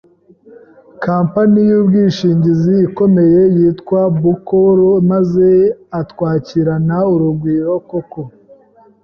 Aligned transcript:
company 1.05 1.59
y’ubwishingizi 1.69 2.73
ikomeye 2.87 3.41
yitwa 3.57 3.99
BUCOR, 4.21 4.77
maze 5.11 5.47
atwakirana 5.99 6.97
urugwiro 7.13 7.71
koko. 7.89 8.21